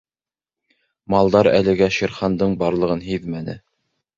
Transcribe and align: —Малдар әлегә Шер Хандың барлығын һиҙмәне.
—Малдар 1.15 1.49
әлегә 1.51 1.91
Шер 1.99 2.17
Хандың 2.21 2.59
барлығын 2.65 3.07
һиҙмәне. 3.11 3.61